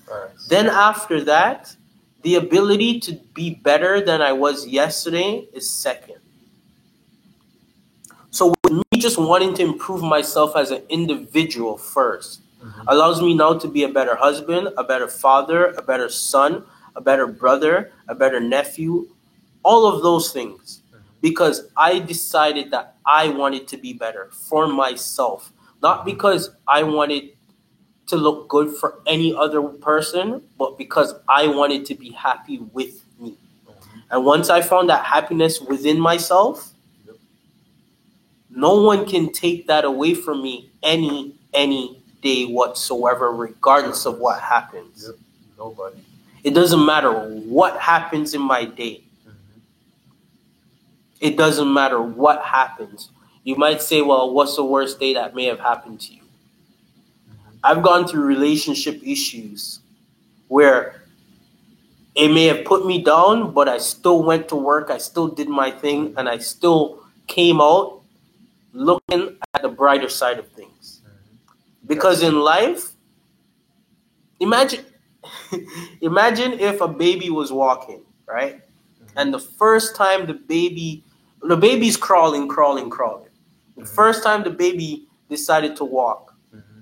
[0.09, 0.49] Facts.
[0.49, 1.77] Then after that,
[2.23, 6.16] the ability to be better than I was yesterday is second.
[9.01, 12.85] So with me just wanting to improve myself as an individual 1st Mhm.
[12.89, 17.01] allows me now to be a better husband, a better father, a better son, a
[17.01, 19.09] better brother, a better nephew,
[19.63, 20.83] all of those things.
[20.93, 20.99] Mm-hmm.
[21.23, 26.11] Because I decided that I wanted to be better for myself, not mm-hmm.
[26.11, 27.31] because I wanted
[28.09, 33.05] to look good for any other person, but because I wanted to be happy with
[33.19, 33.31] me.
[33.31, 33.99] Mm-hmm.
[34.11, 36.69] And once I found that happiness within myself.
[38.51, 44.41] No one can take that away from me any any day whatsoever, regardless of what
[44.41, 45.07] happens.
[45.07, 45.17] Yep.
[45.59, 45.97] Nobody.
[46.43, 49.05] It doesn't matter what happens in my day.
[49.27, 49.61] Mhm.
[51.21, 53.11] It doesn't matter what happens.
[53.45, 56.21] You might say, well, what's the worst day that may have happened to you?
[57.63, 59.81] I've gone through relationship issues
[60.49, 61.03] where
[62.15, 65.49] it may have put me down, but I still went to work, I still did
[65.49, 68.00] my thing, and I still came out
[68.72, 71.02] looking at the brighter side of things.
[71.04, 71.87] Mm-hmm.
[71.87, 72.92] Because in life,
[74.38, 74.85] imagine
[76.00, 78.56] imagine if a baby was walking, right?
[78.56, 79.18] Mm-hmm.
[79.18, 81.04] And the first time the baby
[81.42, 83.30] the baby's crawling, crawling, crawling.
[83.76, 83.94] The mm-hmm.
[83.94, 86.35] first time the baby decided to walk,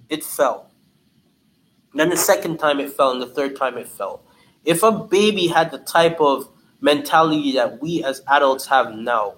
[0.08, 0.70] it fell.
[1.94, 4.22] Then the second time it fell, and the third time it fell.
[4.64, 6.48] If a baby had the type of
[6.80, 9.34] mentality that we as adults have now,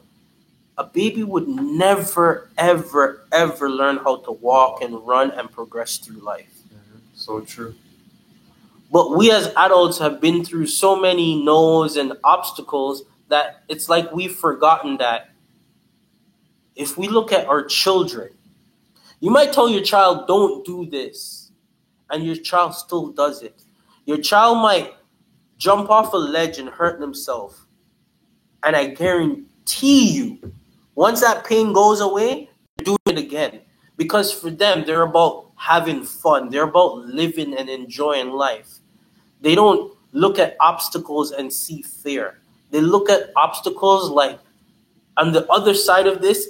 [0.80, 6.20] a baby would never, ever, ever learn how to walk and run and progress through
[6.20, 6.62] life.
[6.70, 7.00] Mhm.
[7.14, 7.74] So true.
[8.90, 14.10] But we as adults have been through so many no's and obstacles that it's like
[14.10, 15.30] we've forgotten that
[16.74, 18.30] if we look at our children,
[19.20, 21.52] you might tell your child, don't do this,
[22.08, 23.62] and your child still does it.
[24.06, 24.94] Your child might
[25.58, 27.66] jump off a ledge and hurt themselves.
[28.62, 30.54] And I guarantee you,
[30.94, 33.60] once that pain goes away, they're it again.
[33.96, 38.78] Because for them, they're about having fun, they're about living and enjoying life.
[39.40, 42.38] They don't look at obstacles and see fear.
[42.70, 44.38] They look at obstacles like,
[45.16, 46.48] on the other side of this,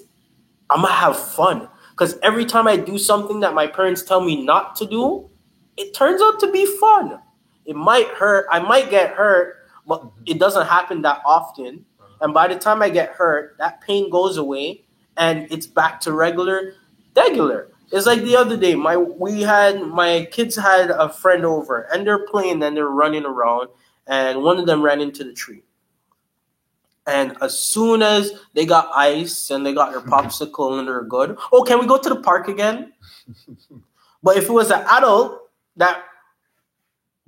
[0.69, 1.69] I'm gonna have fun.
[1.91, 5.29] Because every time I do something that my parents tell me not to do,
[5.77, 7.19] it turns out to be fun.
[7.67, 11.85] It might hurt, I might get hurt, but it doesn't happen that often.
[12.21, 14.85] And by the time I get hurt, that pain goes away
[15.17, 16.75] and it's back to regular,
[17.17, 17.69] regular.
[17.93, 22.07] It's like the other day, my we had my kids had a friend over and
[22.07, 23.69] they're playing and they're running around,
[24.07, 25.65] and one of them ran into the tree.
[27.07, 31.37] And as soon as they got ice and they got their popsicle and they're good,
[31.51, 32.93] oh, can we go to the park again?
[34.23, 36.05] But if it was an adult that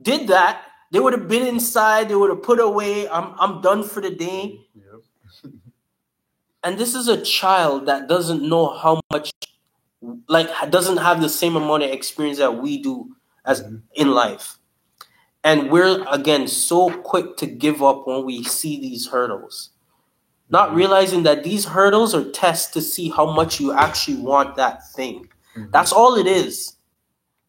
[0.00, 3.82] did that, they would have been inside, they would have put away, I'm, I'm done
[3.82, 4.60] for the day.
[4.74, 5.52] Yep.
[6.62, 9.32] And this is a child that doesn't know how much,
[10.28, 13.82] like, doesn't have the same amount of experience that we do as Mhm.
[13.94, 14.58] in life.
[15.42, 19.70] And we're, again, so quick to give up when we see these hurdles.
[20.50, 20.74] Not Mhm.
[20.76, 25.28] realizing that these hurdles are tests to see how much you actually want that thing.
[25.56, 25.72] Mhm.
[25.72, 26.76] That's all it is.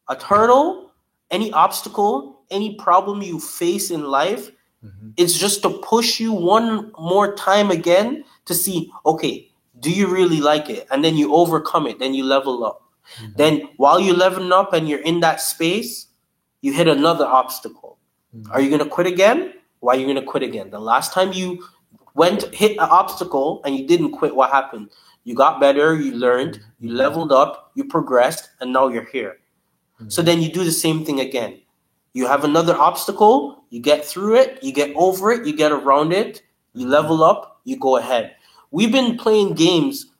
[0.08, 0.92] A hurdle,
[1.30, 4.52] any obstacle, any problem you face in life,
[4.84, 5.14] Mhm.
[5.18, 10.40] it's just to push you one more time again to see, okay, do you really
[10.40, 10.88] like it?
[10.92, 12.84] And then you overcome it, then you level up.
[13.20, 13.36] Mhm.
[13.38, 16.08] Then while you're leveling up and you're in that space,
[16.62, 17.98] you hit another obstacle.
[18.36, 18.52] Mhm.
[18.52, 19.54] Are you gonna quit again?
[19.80, 20.70] Why are you gonna quit again?
[20.70, 21.64] The last time you
[22.16, 24.90] went hit an obstacle and you didn't quit, what happened?
[25.24, 29.40] You got better, you learned, you leveled up, you progressed, and now you're here.
[30.10, 31.63] So then you do the same thing again.
[32.14, 36.14] You have another obstacle, you get through it, you get over it, you get around
[36.14, 38.36] it, you level up, you go ahead.
[38.70, 40.12] We've been playing games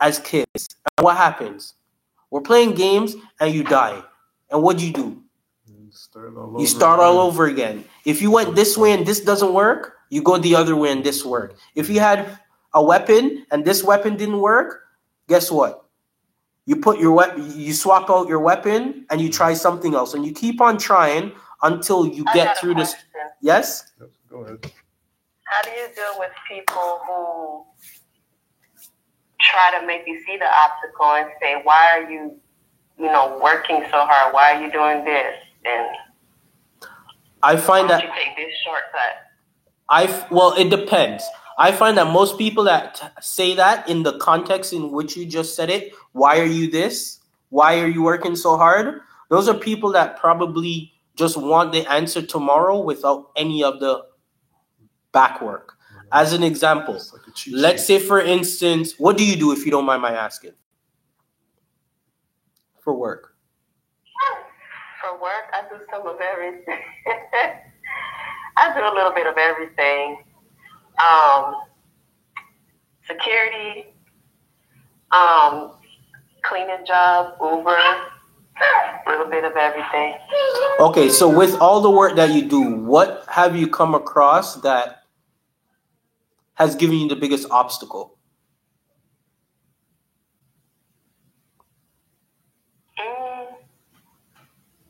[0.00, 0.76] as kids.
[0.96, 1.74] And what happens?
[2.30, 4.02] We're playing games and you die.
[4.50, 5.22] And what do you do?
[5.66, 7.84] You start all You over start all over again.
[8.04, 11.02] If you went this way and this doesn't work, you go the other way and
[11.02, 11.56] this work.
[11.74, 12.38] If you had
[12.74, 14.82] a weapon and this weapon didn't work,
[15.28, 15.84] guess what?
[16.66, 20.24] You put your weapon, you swap out your weapon and you try something else, and
[20.24, 21.32] you keep on trying
[21.62, 22.94] until you I get through this.
[23.40, 23.92] Yes.
[24.00, 24.72] Yep, Go ahead.
[25.44, 27.64] How do you deal with people who
[29.40, 32.38] try to make you see the obstacle and say, "Why are you,
[32.98, 34.32] you know, working so hard?
[34.32, 35.34] Why are you doing this?"
[35.64, 35.88] And
[37.42, 39.26] I why find don't that you take this shortcut?
[39.88, 41.24] I well, it depends.
[41.60, 45.54] I find that most people that say that in the context in which you just
[45.54, 47.20] said it, why are you this?
[47.50, 49.00] why are you working so hard?
[49.28, 54.06] Those are people that probably just want the answer tomorrow without any of the
[55.12, 55.74] back work.
[56.12, 59.84] As an example, like let's say for instance, what do you do if you don't
[59.84, 60.52] mind my asking?
[62.80, 63.34] For work.
[65.00, 66.78] For work, I do some of everything.
[68.56, 70.24] I do a little bit of everything.
[71.00, 71.54] Um,
[73.06, 73.86] security,
[75.12, 75.72] um,
[76.42, 77.76] cleaning job, Uber,
[79.06, 80.14] a little bit of everything.
[80.78, 85.04] Okay, so with all the work that you do, what have you come across that
[86.54, 88.18] has given you the biggest obstacle?
[92.98, 93.46] Mm,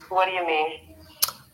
[0.09, 0.97] what do you mean?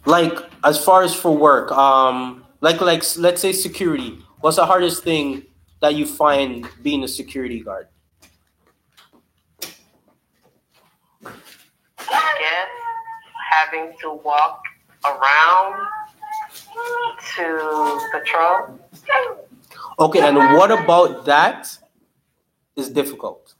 [0.07, 4.23] Like as far as for work, um, like like let's say security.
[4.41, 5.47] What's the hardest thing
[5.81, 7.89] that you find being a security guard?
[11.25, 12.69] I guess
[13.51, 14.63] having to walk
[15.05, 15.89] around
[17.37, 18.79] to patrol.
[19.99, 21.79] Okay, and what about that
[22.77, 23.55] is difficult?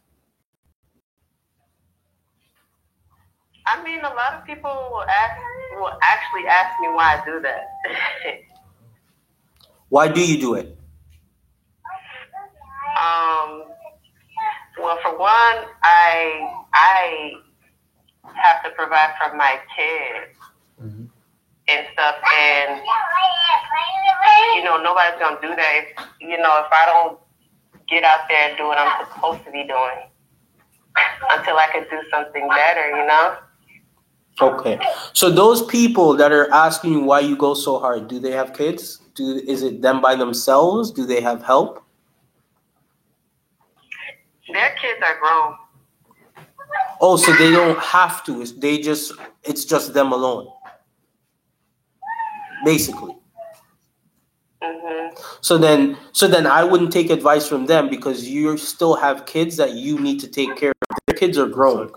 [3.67, 5.41] I mean, a lot of people will ask,
[5.81, 8.43] will actually ask me why I do that.
[9.89, 10.73] Why do you do it?
[12.97, 13.65] um,
[14.81, 17.33] well, for one, I I
[18.35, 20.39] have to provide for my kids
[20.81, 21.09] Mhm.
[21.69, 22.81] and stuff, and
[24.55, 27.19] you know, nobody's gonna do that if you know if I don't
[27.87, 30.09] get out there and do what I'm supposed to be doing
[31.31, 33.37] until I can do something better, you know.
[34.41, 34.79] Okay.
[35.15, 38.53] So those people that are asking you why you go so hard, do they have
[38.53, 39.01] kids?
[39.15, 40.91] Do is it them by themselves?
[40.91, 41.83] Do they have help?
[44.53, 45.57] Their kids are grown.
[47.01, 48.43] Oh, so they don't have to.
[48.43, 49.13] It's they just
[49.43, 50.49] it's just them alone.
[52.65, 53.17] Basically.
[54.63, 55.09] hmm
[55.41, 59.57] So then so then I wouldn't take advice from them because you still have kids
[59.57, 60.99] that you need to take care of.
[61.07, 61.91] Their kids are grown.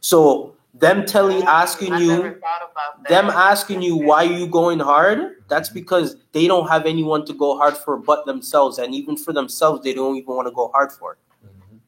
[0.00, 3.08] So them telling asking I you never thought about that.
[3.08, 5.18] them asking you why you going hard
[5.48, 9.32] that's because they don't have anyone to go hard for but themselves and even for
[9.32, 11.78] themselves they don't even want to go hard for Mhm.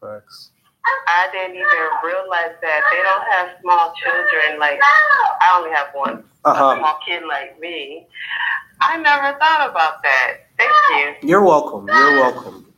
[0.00, 0.50] Facts.
[0.84, 4.58] I didn't even realize that they don't have small children.
[4.58, 6.64] Like I only have one Uh-huh.
[6.64, 8.06] a small kid like me.
[8.80, 10.30] I never thought about that.
[10.58, 10.72] Thank
[11.22, 11.28] you.
[11.28, 12.72] you're welcome you're welcome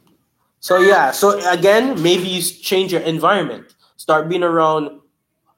[0.60, 5.00] so yeah so again maybe you change your environment start being around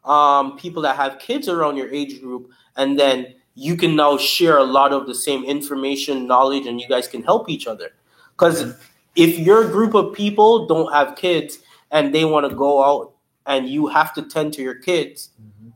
[0.07, 4.59] um, people that have kids around your age group and then you can now share
[4.59, 7.91] a lot of the same information knowledge and you guys can help each other
[8.33, 8.75] because
[9.17, 11.59] if your group of people don't have kids
[11.91, 13.13] and they want to go out
[13.47, 15.73] and you have to tend to your kids Mhm.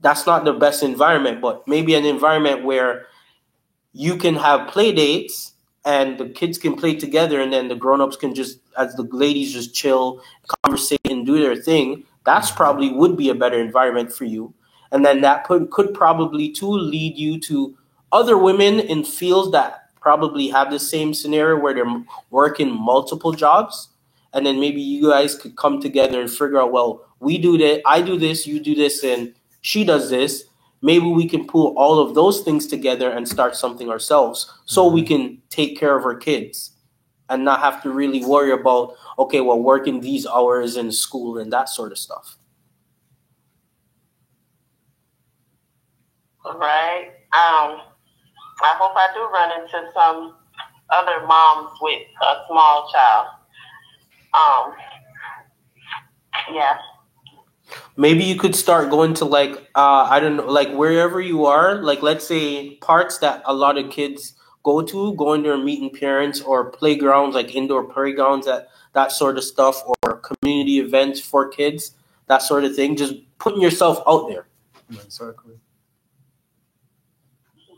[0.00, 3.06] that's not the best environment, but maybe an environment where
[3.92, 5.54] you can have play dates
[5.84, 9.52] and the kids can play together and then the grown-ups can just as the ladies
[9.52, 10.20] just chill,
[10.62, 12.04] conversate and do their thing.
[12.28, 14.52] That's probably would be a better environment for you.
[14.92, 17.74] And then that could could probably too lead you to
[18.12, 23.88] other women in fields that probably have the same scenario where they're working multiple jobs.
[24.34, 27.80] And then maybe you guys could come together and figure out well we do that
[27.86, 30.44] i do this you do this and she does this.
[30.82, 35.00] Maybe we can pull all of those things together and start something ourselves so we
[35.00, 35.14] mm-hmm.
[35.14, 36.72] can take care of our kids
[37.28, 41.52] and not have to really worry about okay well working these hours in school and
[41.52, 42.38] that sort of stuff
[46.44, 47.08] Right.
[47.32, 47.80] Um,
[48.62, 50.34] I hope I do run into some
[50.90, 53.26] other moms with a small child.
[54.34, 54.74] Um,
[56.52, 56.78] yeah.
[57.96, 61.82] maybe you could start going to like uh i don't know like wherever you are
[61.82, 64.34] like let's say parks that a lot of kids
[64.68, 69.38] go to going there and meeting parents or playgrounds like indoor playgrounds that that sort
[69.38, 71.92] of stuff or community events for kids
[72.26, 74.44] that sort of thing just putting yourself out there
[75.04, 75.54] Exactly.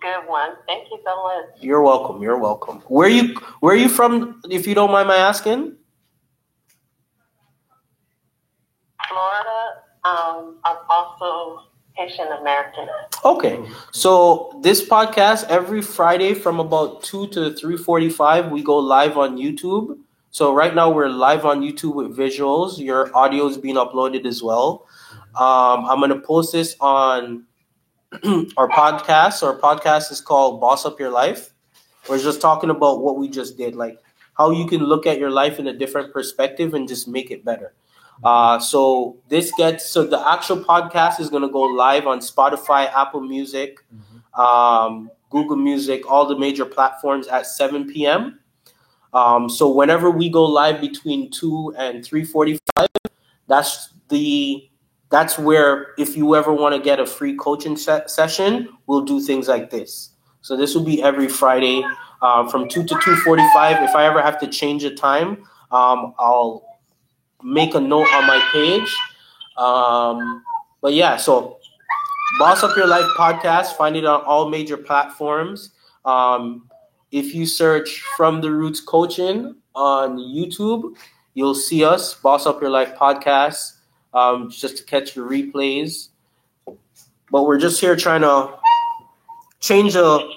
[0.01, 0.53] Good one.
[0.66, 1.62] Thank you so much.
[1.68, 5.16] you're welcome you're welcome where you where are you from if you don't mind my
[5.30, 5.76] asking
[9.11, 9.61] Florida.
[10.05, 11.69] Um, I'm also
[12.01, 12.88] Haitian American.
[13.26, 19.18] Okay, so this podcast every Friday from about two to three forty-five, we go live
[19.18, 19.98] on YouTube.
[20.30, 22.78] So right now we're live on YouTube with visuals.
[22.78, 24.86] Your audio is being uploaded as well.
[25.38, 27.44] Um, I'm gonna post this on
[28.57, 29.42] our podcast.
[29.42, 31.53] Our podcast is called "Boss Up Your Life."
[32.09, 33.98] We're just talking about what we just did, like
[34.38, 37.44] how you can look at your life in a different perspective and just make it
[37.44, 37.74] better.
[38.22, 43.22] Uh, so this gets so the actual podcast is gonna go live on Spotify, Apple
[43.22, 43.78] Music,
[44.34, 48.40] um, Google Music, all the major platforms at 7 p.m.
[49.12, 52.86] Um, so whenever we go live between two and 3:45,
[53.48, 54.68] that's the
[55.10, 59.20] that's where if you ever want to get a free coaching se- session, we'll do
[59.20, 60.10] things like this.
[60.40, 61.84] So this will be every Friday
[62.22, 63.82] um, from two to 2:45.
[63.82, 65.42] If I ever have to change the time,
[65.72, 66.69] um, I'll
[67.43, 68.97] make a note on my page.
[69.57, 70.43] Um,
[70.80, 71.59] but yeah, so
[72.38, 75.70] Boss Up Your Life podcast, find it on all major platforms.
[76.05, 76.68] Um,
[77.11, 80.97] if you search From the Roots Coaching on YouTube,
[81.34, 83.78] you'll see us, Boss Up Your Life podcast,
[84.14, 86.09] um, just to catch the replays.
[87.30, 88.55] But we're just here trying to
[89.61, 90.28] change the.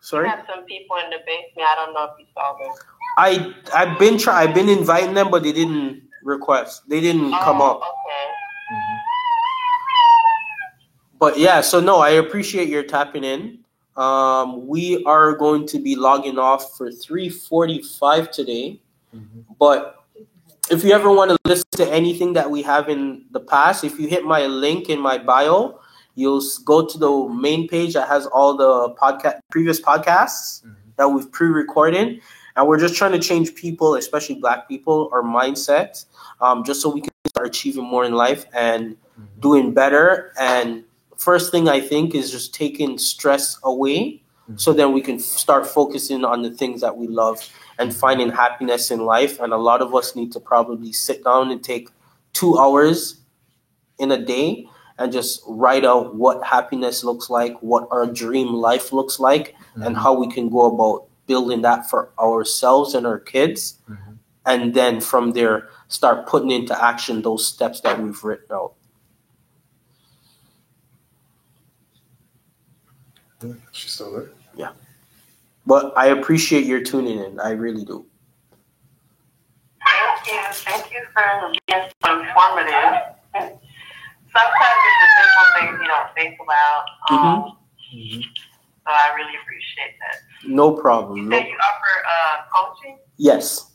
[0.00, 0.28] Sorry?
[0.28, 1.68] have some people in the basement.
[1.68, 2.74] I don't know if you saw them.
[3.16, 6.88] I I've been try I've been inviting them, but they didn't request.
[6.88, 7.76] They didn't oh, come oh, up.
[7.78, 8.74] Okay.
[8.74, 8.98] Mm-hmm.
[11.18, 13.58] But yeah, so no, I appreciate your tapping in.
[13.96, 18.80] Um, we are going to be logging off for 3:45 today.
[19.14, 19.40] Mm-hmm.
[19.58, 20.02] But
[20.70, 23.98] if you ever want to listen to anything that we have in the past, if
[24.00, 25.78] you hit my link in my bio,
[26.14, 30.72] you'll go to the main page that has all the podcast previous podcasts mm-hmm.
[30.96, 32.20] that we've pre-recorded,
[32.56, 36.04] and we're just trying to change people, especially Black people, our mindset,
[36.42, 38.96] um, just so we can start achieving more in life and
[39.40, 40.32] doing better.
[40.38, 40.84] And
[41.16, 44.22] first thing I think is just taking stress away,
[44.56, 47.38] so then we can f- start focusing on the things that we love
[47.78, 49.40] and finding happiness in life.
[49.40, 51.88] And a lot of us need to probably sit down and take
[52.34, 53.20] two hours
[53.98, 54.66] in a day
[54.98, 59.54] and just write out what happiness looks like, what our dream life looks like,
[59.86, 63.78] and how we can go about building that for ourselves and our kids.
[64.44, 68.74] And then from there, start putting into action those steps that we've written out.
[73.72, 74.30] She's still there.
[74.54, 74.70] Yeah.
[75.66, 77.38] But I appreciate your tuning in.
[77.40, 78.04] I really do.
[79.84, 80.40] Thank you.
[80.52, 83.00] Thank you for being so informative.
[83.34, 86.84] Sometimes it's the simple things you don't think about.
[87.10, 87.58] Um,
[88.84, 90.48] So I really appreciate that.
[90.48, 91.18] No problem.
[91.18, 91.38] You No.
[91.38, 92.98] said you offer uh, coaching?
[93.16, 93.71] Yes.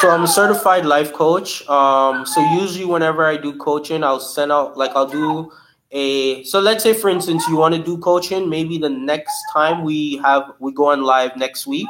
[0.00, 1.66] So I'm a certified life coach.
[1.68, 5.52] Um, so usually whenever I do coaching, I'll send out like I'll do
[5.92, 6.42] a.
[6.44, 8.48] So let's say for instance you want to do coaching.
[8.48, 11.88] Maybe the next time we have we go on live next week.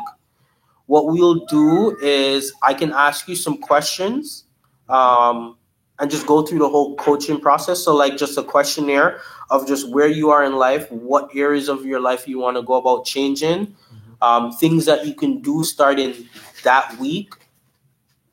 [0.86, 4.44] What we'll do is I can ask you some questions,
[4.90, 5.56] um,
[5.98, 7.82] and just go through the whole coaching process.
[7.82, 11.86] So like just a questionnaire of just where you are in life, what areas of
[11.86, 13.74] your life you want to go about changing,
[14.20, 16.28] um, things that you can do starting
[16.62, 17.34] that week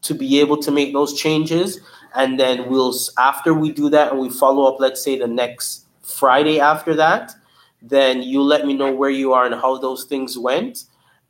[0.01, 1.79] to be able to make those changes.
[2.15, 5.85] And then we'll after we do that and we follow up let's say the next
[6.01, 7.35] friday after that
[7.83, 10.85] then you let me know where you are and how those things went.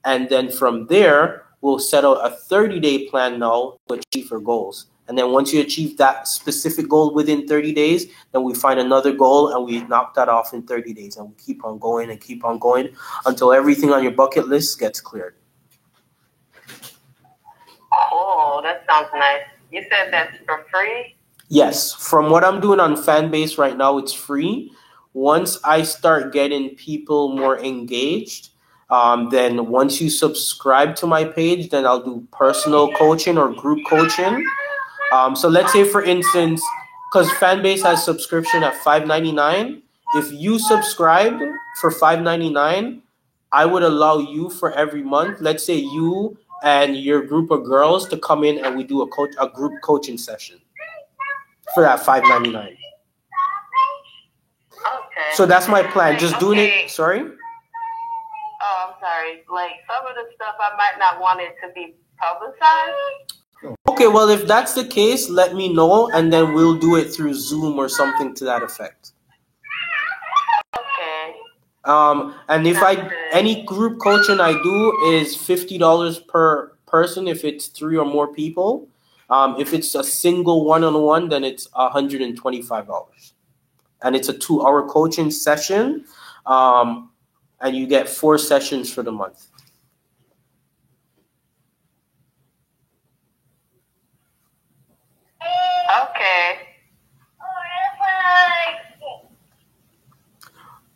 [0.05, 4.39] And then from there we'll set out a 30 day plan now to achieve our
[4.39, 4.87] goals.
[5.07, 9.11] And then once you achieve that specific goal within 30 days then we find another
[9.11, 11.17] goal and we knock that off in 30 days.
[11.17, 12.95] And we keep on going and keep on going
[13.25, 15.35] until everything on your bucket list gets cleared
[17.91, 19.43] Oh, that sounds nice.
[19.71, 21.15] You said that's for free?
[21.49, 24.71] Yes, from what I'm doing on Fanbase right now, it's free.
[25.13, 28.49] Once I start getting people more engaged,
[28.89, 33.79] um, then once you subscribe to my page, then I'll do personal coaching or group
[33.87, 34.45] coaching.
[35.11, 36.63] Um, so let's say, for instance,
[37.11, 39.81] because Fanbase has subscription at five ninety nine.
[40.15, 41.41] If you subscribed
[41.81, 43.01] for five ninety nine,
[43.51, 45.41] I would allow you for every month.
[45.41, 49.07] Let's say you and your group of girls to come in and we do a
[49.07, 50.59] coach a group coaching session
[51.73, 52.77] for that five ninety nine.
[54.79, 55.33] Okay.
[55.33, 56.17] So that's my plan.
[56.19, 56.89] Just doing it.
[56.89, 57.21] Sorry.
[57.21, 59.43] Oh, I'm sorry.
[59.51, 63.75] Like some of the stuff I might not want it to be publicized.
[63.87, 64.07] Okay.
[64.07, 67.77] Well, if that's the case, let me know, and then we'll do it through Zoom
[67.77, 69.11] or something to that effect.
[71.85, 77.45] Um, and if I any group coaching I do is fifty dollars per person if
[77.45, 78.87] it's three or more people.
[79.29, 83.33] Um, if it's a single one on one, then it's hundred and twenty five dollars,
[84.01, 86.05] and it's a two hour coaching session,
[86.47, 87.11] um,
[87.61, 89.48] and you get four sessions for the month.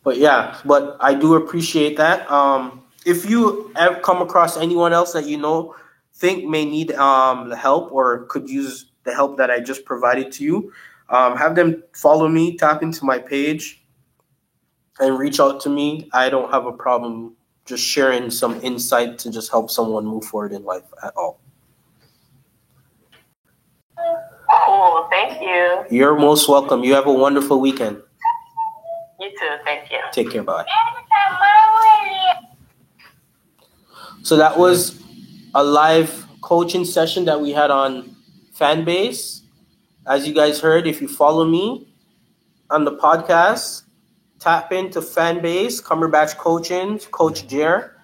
[0.04, 2.30] But yeah, but I do appreciate that.
[2.30, 5.76] Um, if you ever come across anyone else that you know
[6.16, 10.32] think may need um, the help or could use the help that I just provided
[10.34, 10.74] to you,
[11.10, 13.84] um, have them follow me, tap into my page,
[15.00, 16.10] and reach out to me.
[16.14, 17.36] I don't have a problem
[17.66, 21.40] just sharing some insight to just help someone move forward in life at all.
[24.66, 25.08] Cool.
[25.10, 25.86] Thank you.
[25.90, 26.84] You're most welcome.
[26.84, 28.02] You have a wonderful weekend.
[29.34, 29.56] You too.
[29.64, 30.00] Thank you.
[30.12, 30.44] Take care.
[30.44, 30.66] Bye.
[34.22, 35.02] So that was
[35.56, 38.16] a live coaching session that we had on
[38.58, 39.42] Fanbase.
[40.08, 41.88] As you guys heard, if you follow me
[42.70, 43.84] on the podcast,
[44.40, 47.98] tap into Fanbase, Cumberbatch Coaching, Coach Jer.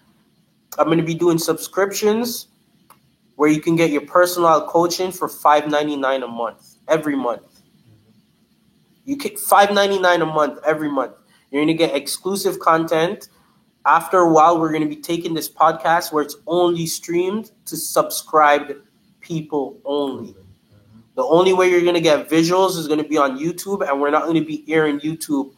[0.77, 2.47] I'm going to be doing subscriptions
[3.35, 7.61] where you can get your personal coaching for $5.99 a month every month.
[9.05, 11.13] You get $5.99 a month every month.
[11.51, 13.29] You're going to get exclusive content.
[13.85, 17.77] After a while, we're going to be taking this podcast where it's only streamed to
[17.77, 18.73] subscribed
[19.21, 20.35] people only.
[21.15, 23.99] The only way you're going to get visuals is going to be on YouTube, and
[23.99, 25.53] we're not going to be airing YouTube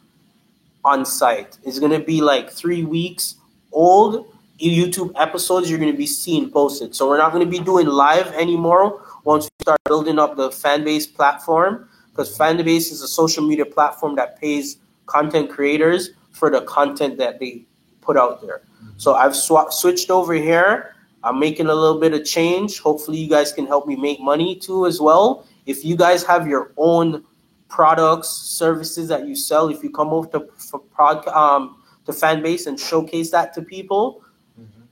[0.84, 1.58] on site.
[1.62, 3.36] It's going to be like three weeks
[3.72, 4.26] old
[4.60, 6.94] YouTube episodes you're going to be seeing posted.
[6.94, 10.50] So we're not going to be doing live anymore once we start building up the
[10.50, 14.76] Fanbase platform because Fanbase is a social media platform that pays
[15.12, 17.66] content creators for the content that they
[18.00, 18.62] put out there.
[18.96, 20.94] So I've sw- switched over here.
[21.22, 22.80] I'm making a little bit of change.
[22.80, 25.46] Hopefully, you guys can help me make money too as well.
[25.66, 27.24] If you guys have your own
[27.68, 32.66] products, services that you sell, if you come over to for prod, um, to Fanbase
[32.66, 34.22] and showcase that to people,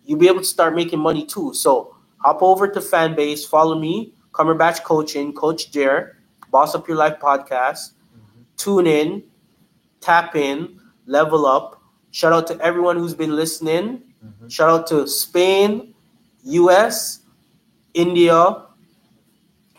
[0.05, 1.53] you'll be able to start making money too.
[1.55, 6.17] So hop over to Fanbase, follow me, Cumberbatch Coaching, Coach Jer,
[6.51, 7.93] Boss Up Your Life podcast.
[8.57, 9.23] Tune in,
[10.01, 11.83] tap in, level up.
[12.11, 14.03] Shout out to everyone who's been listening.
[14.25, 14.49] Mm-hmm.
[14.49, 15.95] Shout out to Spain,
[16.45, 17.21] US,
[17.95, 18.65] India,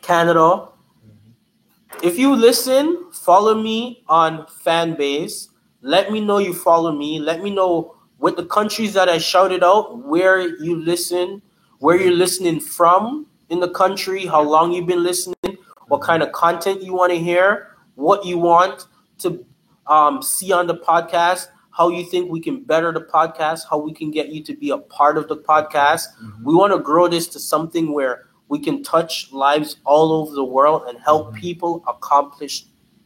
[0.02, 0.40] Canada.
[0.40, 2.00] Mm-hmm.
[2.04, 5.50] If you listen, follow me on Fanbase.
[5.82, 7.20] Let me know you follow me.
[7.20, 11.42] Let me know what the countries that I shouted out, where you listen,
[11.80, 15.58] where you're listening from in the country, how long you've been listening,
[15.88, 18.86] what kind of content you want to hear, what you want
[19.20, 19.44] to
[19.88, 23.94] um, see on the podcast, how you think we can better the podcast, how we
[23.94, 26.08] can get you to be a part of the podcast.
[26.22, 26.44] Mm-hmm.
[26.44, 30.44] We want to grow this to something where we can touch lives all over the
[30.44, 31.38] world and help mm-hmm.
[31.38, 32.66] people accomplish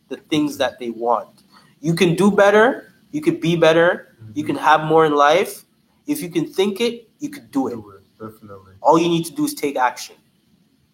[0.10, 1.44] the things that they want.
[1.80, 4.48] You can do better, you can be better, you mm-hmm.
[4.48, 5.66] can have more in life.
[6.08, 7.76] If you can think it, you can do it.
[7.76, 8.74] Do it, Definitely.
[8.82, 10.16] All you need to do is take action.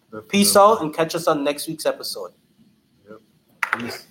[0.06, 0.28] definitely.
[0.28, 2.32] Peace out and catch us on next week's episode.
[3.78, 4.06] Peace.